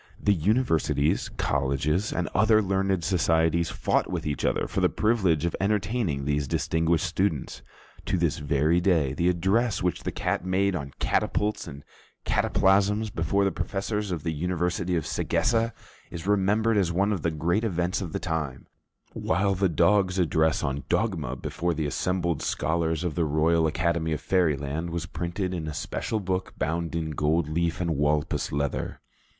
[0.19, 5.55] The universities, colleges, and other learned societies fought with each other for the privilege of
[5.61, 7.61] entertaining these distinguished students.
[8.07, 11.83] To this very day, the address which the cat made on catapults and
[12.25, 15.71] cataplasms, before the professors of the University of Sagessa,
[16.09, 18.65] is remembered as one of the great events of the time;
[19.13, 24.21] while the dog's address on dogma before the assembled scholars of the Royal Academy of
[24.21, 28.99] Fairyland was printed in a special book bound in gold leaf and walpus leather.